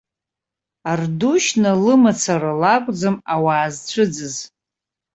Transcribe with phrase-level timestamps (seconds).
[0.91, 4.35] Ардушьна лымацара лакәӡам ауаа зцәыӡыз.